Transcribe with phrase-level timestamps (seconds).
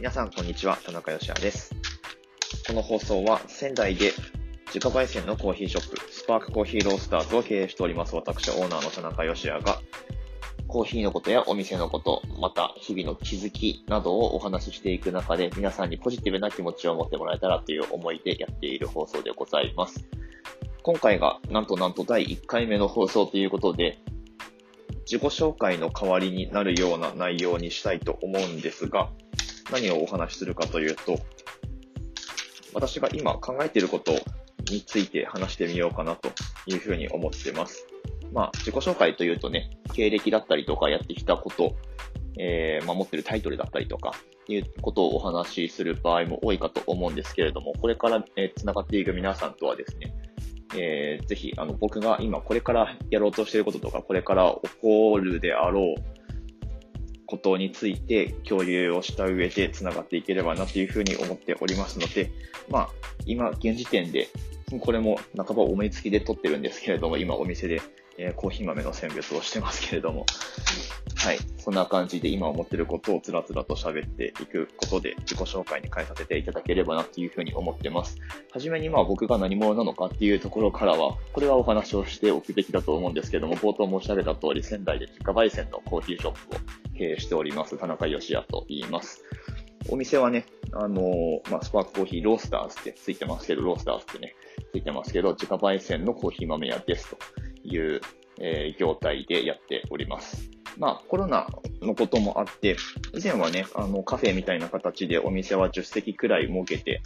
[0.00, 0.78] 皆さん、こんにちは。
[0.82, 1.74] 田中義也です。
[2.66, 4.14] この放送は、仙台で
[4.72, 8.16] 自家焙煎のコーヒーショップ、スパークコーヒーロースターズを経営しております。
[8.16, 9.82] 私、オーナーの田中義也が、
[10.68, 20.08] コーヒーのことやお店のこと、また日々の気づきなどをお話ししていく中で、皆さんにポジティブな気持ちを持ってもらえたらという思いでやっている放送でございます。
[20.82, 23.98] 今回が、なんとなんと第1回目の放送ということで、
[25.04, 29.10] 自己紹介の代わりになるような内容にしたいと思うんですが、
[29.70, 31.18] 何をお話しするかというと、
[32.72, 34.12] 私が今考えていること
[34.70, 36.30] について話してみようかなと
[36.66, 37.86] いうふうに思ってます。
[38.32, 41.76] まあ、自己紹介というとね、経歴だったりとかやってきたこと、
[42.38, 44.14] えー、まあ、持ってるタイトルだったりとか、
[44.48, 50.14] いうことをお話しする場合も多いかと思うんですけれども、これから、えー、繋がっていく皆さんとはですね、
[50.76, 56.19] えー、ぜひ、あの、僕が今これからやろうとしていることとか、これから起こるであろう
[57.30, 62.32] ことについて共有をした上でつながっていければなというふうに思っておりますので、
[62.68, 62.88] まあ、
[63.24, 64.28] 今、現時点で、
[64.80, 67.80] これも半ば思いつきで撮ってるんですけれども、今お店で、
[68.18, 70.26] えー、コーヒー豆の選別をしてますけれども、
[71.16, 71.38] はい。
[71.58, 78.16] そんな感じで今思ってることをつらつらと喋っていくことで自己紹介に変えさせていただければなっていうふうに思ってます。
[78.52, 86.58] はじめにまあ僕が何者なのかっていうところからは、これはお話をしておくべきだと思うんですけども、冒頭申し上げた通り仙台で自家焙煎のコーヒーショップを
[86.96, 89.22] 経営しております、田中義也と言います。
[89.90, 94.34] お店はね、あのー、まあ、スパークコーヒーロースターズってついてますけど、ロースターズってね、
[94.72, 97.18] ついてますけど、自家焙煎のコーヒー豆屋ですと
[97.64, 98.00] いう、
[98.40, 100.50] えー、業態でやっております。
[100.78, 101.46] まあ、コロナ
[101.82, 102.76] のこともあって、
[103.14, 107.02] 以前はね、あの、カフェみたいな形でお店は10席くらい設けて、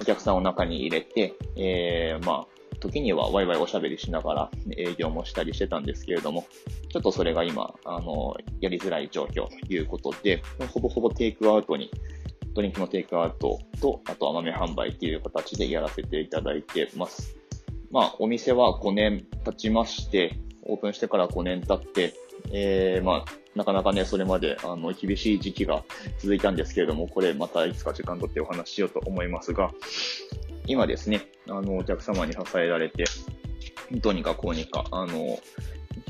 [0.00, 6.46] お客さんを中に入れて、えー、まあ、時にはワイワイおしゃべりしながら営業もしたりしてたんですけれども、
[6.90, 11.90] ちょっとそれが今、あの、やりづらい状況ということで、ほぼほぼテイクアウトに、
[12.54, 17.36] ドリンクのテイクアウトと、あとは豆販売っていう形でやらせていただいてます。
[17.96, 22.12] まあ、お店は5年経ちまして、オープンしてから5年経って、
[22.52, 25.82] えー、まあ、なかなかね、それまで、あの、厳しい時期が
[26.18, 29.70] 続いたんですけれども、これまたいつか時間とってお話ししようと思いますが、
[30.66, 33.04] 今ですね、あの、お客様に支えられて、
[33.92, 35.38] どうにかこうにか、あの、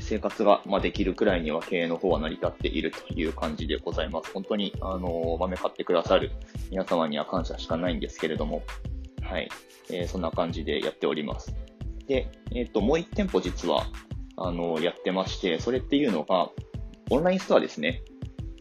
[0.01, 4.33] 生活が、ま、できるくらいには経営の方は成り立っているという感じでございます。
[4.33, 6.33] 本当に、あの、豆買ってくださる
[6.69, 8.65] 皆様には感謝しかないんですけれども、
[9.23, 9.49] はい、
[9.89, 11.55] えー、そんな感じでやっております。
[12.07, 13.87] で、えっ、ー、と、もう一店舗実は、
[14.37, 16.51] あの、やってまして、それっていうのが、
[17.11, 18.03] オンラインストアですね。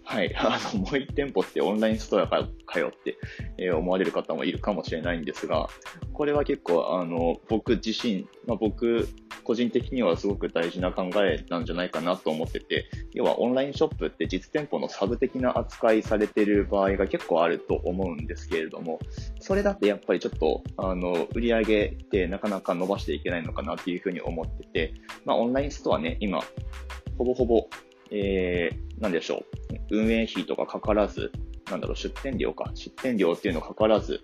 [0.05, 0.33] はい。
[0.37, 3.17] あの、もう一店舗ってオンラインストアかよって、
[3.57, 5.67] えー、思われる方もいるかもしれないんですが、
[6.13, 9.07] これは結構、あの、僕自身、まあ、僕、
[9.43, 18.99] 個人的にはすごく大事な考えなんじゃないかなと思ってて、要はオンラインショップって実店舗のサブ的な扱いされてる場合が結構あると思うんですけれども、
[19.39, 24.93] それだってやっぱりちょっと、あの、売り上げってなかなか伸ばしていけないのかなっていうふうに思ってて、
[25.25, 26.41] まあ、オンラインストアね、今、
[27.17, 27.67] ほぼほぼ、
[28.11, 31.31] えー、なんでしょう、運営費とかかからず、
[31.69, 34.21] なんだろう、出店料か、出店料っていうのかからず、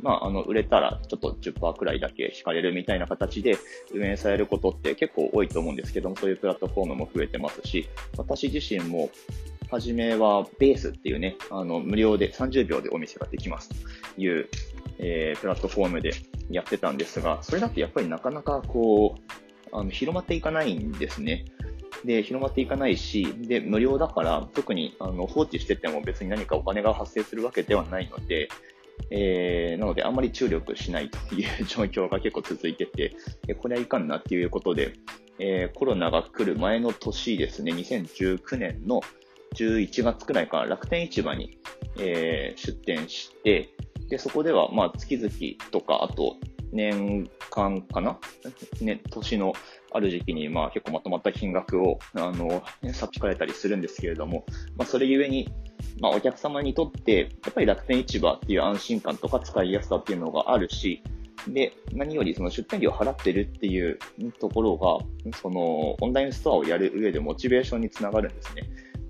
[0.00, 3.56] まあ、あの、売れたらちょっと10%くらいだけ引かれるみたいな形で
[3.92, 9.10] 運営されることって結構多いと思うんですけども、そういうプラットフォームも増えてますし、私自身も、
[9.70, 14.48] はじめはベースっていうね、あの、無料で30秒でお店ができますという、
[14.98, 16.12] えー、プラットフォームで
[16.50, 19.34] やってたんですが、それだってやっぱりなかなかこう、
[19.72, 21.44] あの、広まっていかないんですね。
[22.04, 28.48] で、広まっていかないし、で、無料だから、特にあの放置してても別に何かお金が発生するわけではないので、
[29.10, 33.16] えー、なのであんまり注力しないという 状況が結構続いてて、
[33.58, 34.92] これはいかんなっていうことで、
[35.38, 39.00] えー、コロナが来る前の年ですね、2019年の
[39.54, 41.58] 11月くらいから楽天市場に、
[41.98, 43.70] えー、出店して、
[44.08, 45.30] で、そこでは、まあ、月々
[45.70, 46.36] とか、あと、
[46.74, 48.18] 年間かな？
[48.80, 49.54] ね、年の
[49.92, 52.62] ある時期に、まあ、結構まとまった金額を、あの、
[52.92, 54.44] 差し替えたりするんですけれども、
[54.76, 55.48] まあ、それゆえに、
[56.00, 61.02] まあ、お客様にとって、やっぱり楽天市場っていう安心感とか使いやすさっていうのがあるし、
[61.46, 63.98] で、何よりその出店料を払ってるっていう
[64.40, 68.62] ところが、その、オンラインストアをやる上でモチベーションにつながるんですね。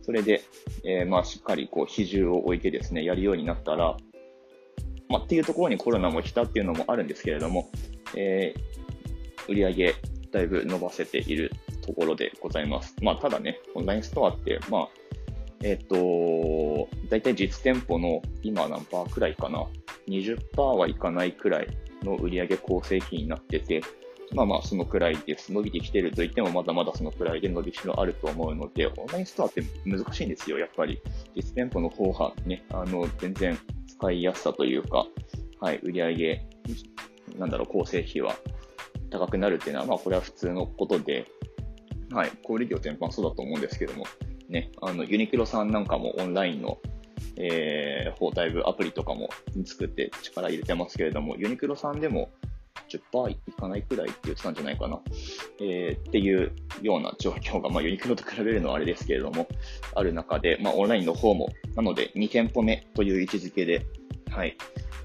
[0.02, 0.42] それで、
[0.84, 3.96] えー、まあ、しっかりこう、比重を置いてですね、やるようになったら、
[5.08, 7.70] まあ、っていうところにコロナも来たっていうのもあるんですけれども、
[8.16, 9.94] えー、売り上げ
[10.30, 11.50] だいぶ伸ばせている
[11.82, 12.96] ところでございます。
[13.02, 14.88] まあ、ただね、オンラインストアって、まあ、
[15.62, 19.66] えっ、ー、と、だいたい実店舗の今何パーくらいかな、
[20.08, 21.68] 20%はいかないくらい
[22.02, 23.82] の売上構成比になってて、
[24.34, 25.52] まあまあそのくらいです。
[25.52, 31.00] 伸びてきてると言ってもまだまだそのくらいで伸びしろあると思うので、オンラインストアって難しいんですよ、やっぱり。
[31.36, 33.58] 実店舗の方がね、あの、全然
[33.98, 35.06] 使いやすさというか、
[35.60, 36.40] はい、売上
[37.38, 38.36] なんだろう、構成費は
[39.10, 41.26] 高くなるっていうのは、まあ、これは普通のことで、
[42.10, 44.06] はい、小売業全般そうだと思うんですけども、
[44.48, 46.78] ね、あの、ユニクロさんなんかもオンラインの、
[47.36, 49.28] えー、包帯部アプリとかも
[49.64, 52.30] 作って力入れてますけれども、ユニクロさんでも
[53.12, 55.00] 10%いかないくらいって言ってたんじゃないかな、
[55.60, 56.52] えー、っていう
[56.82, 59.46] ような状況が、まあ、ユニクロと比べるのはあれですけれども、
[59.94, 63.86] ある中で、まあ、オンラインの方も、なので2店舗目という位置づけで、
[64.30, 64.56] はい、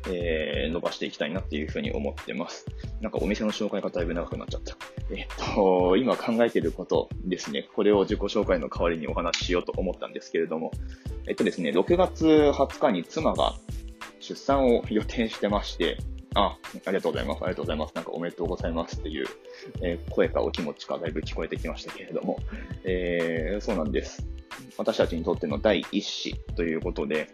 [0.08, 2.66] えー、伸ばしていきたいなっていうふうに思ってます。
[3.02, 4.76] なんかお店の紹介がだいぶ長くなっちゃった。
[5.12, 7.68] えっと、今考えてることですね。
[7.76, 10.72] これを自己紹介の代わりにお話ししようと思ったんですけれども、
[11.28, 13.56] えっとですね、6月20日に妻が
[14.20, 15.98] 出産を予定してまして、
[16.36, 17.38] あ、ありがとうございます。
[17.44, 17.96] ありがとうございます。
[17.96, 19.26] なんかおめでとうございますっていう、
[19.82, 22.40] えー、声かお気持ちかだいぶ聞こえてきましたけれども、
[22.84, 24.26] えー、そうなんです。
[24.78, 27.30] 私たちにとっての第一子ということで、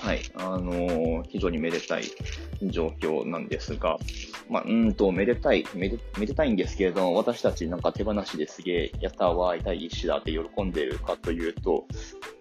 [0.00, 2.04] はい、あのー、非常にめでたい
[2.62, 3.98] 状況なんですが、
[4.48, 11.86] まあ、うんと、めでたい、めで、めでたいんですけれども、私たちなんか手放しですげえ、やったわ、第一子だって喜んでるかというと、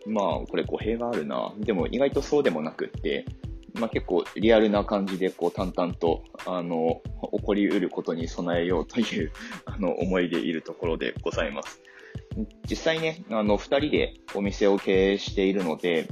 [0.07, 1.53] まあ、これ語弊があるな。
[1.59, 3.25] でも意外とそうでもなくって、
[3.75, 7.01] まあ、結構リアルな感じでこう淡々とあの
[7.37, 9.31] 起こりうることに備えようという
[9.65, 11.81] あの思いでいるところでございます。
[12.69, 16.07] 実際ね、あの、二人でお店を経営しているので、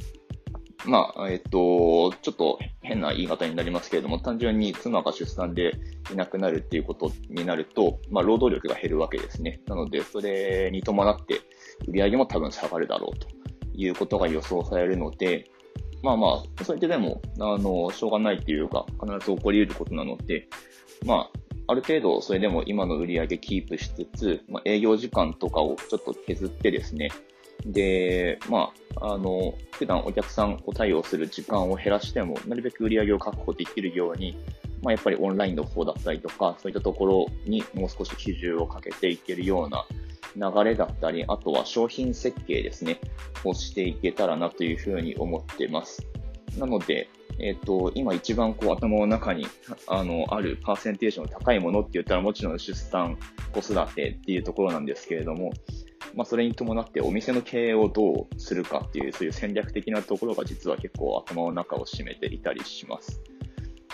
[0.86, 5.74] まあ、えっと、ちょっと変な言い方になりますけれども、単純に妻が出産で
[6.12, 9.62] いなくなるっていうことになると、まあ、労働力が減るわけですね。
[9.68, 11.42] なので、それに伴って
[11.88, 13.28] 売り上げも多分下がるだろうと
[13.76, 15.52] いうことが予想されるので、
[16.01, 20.48] まあまあ、それででも、あの、しょうがないっていうか、必ず起こり得ることなので、
[21.06, 27.10] まあ、ある程度、それでも今の売り上げキープしつつ、まあ、営業時間とかをちょっと削ってですね、
[27.66, 34.38] で、まあ、あの、普段お客さんを対応する時間を減らしても、なるべく売り上げを確保できるように、
[34.81, 39.86] まあ、やっぱりオンラインの方だったりとか、そういったところにもう少し比重をかけていけるような
[40.36, 43.00] 流れだったり、あとは商品設計ですね、
[43.44, 46.06] をしていけたらなというふうに思ってます。
[46.58, 47.10] なので、
[47.40, 49.48] えっ、ー、と、今一番こう頭の中に
[49.88, 53.18] あのあるパーセンテージの高いものって言ったらもちろん出産、
[53.54, 55.52] 子育てっていうところなんですけれども、
[56.16, 63.22] まあ、それに伴ってお店の経営をどうするかっていう、そういう戦略的なところが実は結構頭の中を占めていたりします。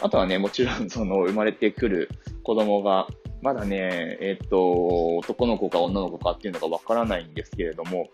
[0.01, 2.09] あとはね、もちろんその生まれてくる
[2.43, 3.07] 子供が、
[3.45, 8.09] まだね、えっ、と、男の子か女の子かっていうのがわからないんですけれども、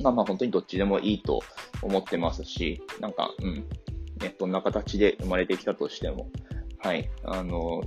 [0.00, 1.40] まあまあ本当にどっちでもいいと
[1.82, 3.54] 思ってますし、なんか、うん、
[4.20, 6.30] ね、どんな形で生まれてきたとしても、
[6.78, 7.82] はい、あの、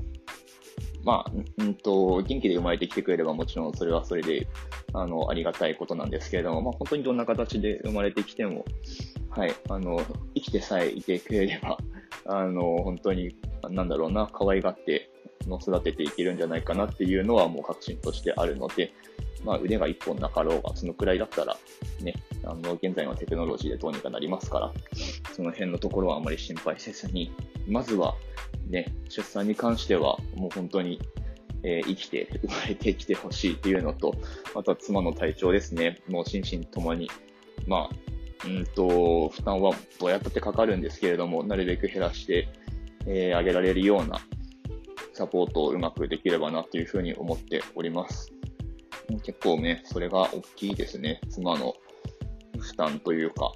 [1.06, 4.46] まあ、うんと、元気で生まれてきてくれればもちろんそれはそれで、
[4.92, 8.66] あの、ありがたいことなんですけれども、まあ本当にどんな形で生まれてきても、
[9.30, 10.02] はい、あの、
[10.36, 11.78] 生きてさえいてくれれば、
[12.26, 13.38] あの、本当に、
[13.70, 15.10] なんだろうな、可愛がって
[15.46, 18.94] の育てていけるんじゃないかなっていうのはもう確信としてあるので、
[19.44, 21.58] まあ腕が一本なかろうが、そのくらいだったら、
[22.02, 22.14] ね、
[22.44, 24.74] あの、現在のテクノロジーでどうにかなりますから、
[25.34, 27.32] その辺のところはあまり心配せずに、
[27.68, 28.16] まずは
[28.70, 31.00] ね、出産に関してはもう本当に、
[31.64, 34.16] えー、生きて生まれてきてほしいっていうのと、
[34.56, 36.00] あとは妻の体調ですね。
[36.08, 37.10] もう心身ともに、
[37.66, 42.48] まあ、うんと、負担はどうやってかかるんですけれども、なるべく減らして、
[43.06, 44.20] えー、あげられるような
[45.18, 48.32] サポートをうまくできればなというふうに思っております。
[49.24, 51.22] 結構ね、それが大きいですね。
[51.30, 51.74] 妻の
[52.60, 53.52] 負担というか、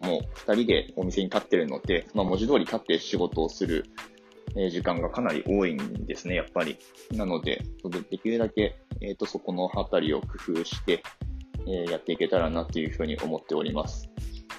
[0.00, 3.84] もう二人でお店に立ってるので、まあ文字通り立って仕事をする
[4.70, 6.78] 時間がかなり多いんですね、やっぱり。
[7.12, 7.62] なので、
[8.10, 11.02] できるだけ、えっ、ー、と、そこのあたりを工夫して、
[11.66, 14.08] えやっていけたらなというふうに思っております。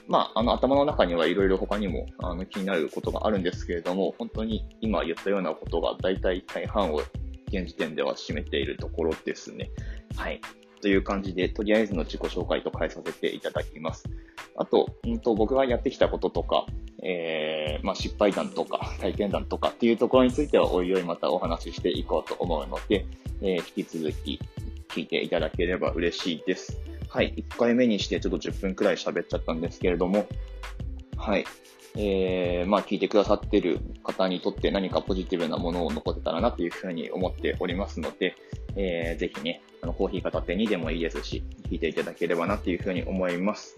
[0.07, 7.01] まあ、あの、頭の中にはいろいろ他にも、あの、気になることがあるんですけれども、本当に今言ったようなことが大体大半を
[7.48, 9.72] 現時点では占めているところですね。
[10.15, 10.41] はい。
[10.81, 14.03] という感じで、とりあえずの自己紹介と変えさせていただきます。
[14.57, 16.65] あと、うんと僕がやってきたこととか、
[17.01, 23.05] えー、まあ、失敗談とか体験談とかっていうところについてはおいおいまたお話ししていこうと思うので、
[23.41, 24.39] えー、引き続き
[24.89, 26.79] 聞いていただければ嬉しいです。
[27.13, 27.32] はい。
[27.48, 30.25] 1回目にしてちょっと10分くらい喋っちゃったんですけれども、
[31.15, 31.46] はい。
[31.96, 38.36] えー、まあ聞いてくださってる方にとって何かポジティブなものを残せたらなというふうに思っておりますので、
[38.75, 43.77] えー、ぜひね、あのコーヒー片手にでもいいですし、聞いていただければなというふうに思います。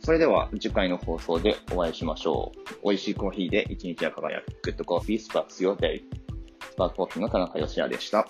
[0.00, 2.88] それでは次回の放送でお会いしましょう。
[2.88, 6.00] 美味しいコーヒーで一日が輝く Good Coffee Sparks Your Day。
[6.70, 8.26] スパークコーヒーの田中義也でした。